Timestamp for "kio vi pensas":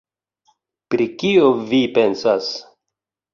1.23-2.49